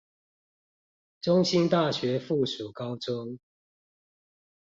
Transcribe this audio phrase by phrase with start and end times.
[1.21, 3.37] 中興大學附屬高中